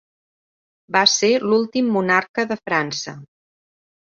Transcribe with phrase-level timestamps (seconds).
[0.95, 3.15] Va ser l'últim monarca de França.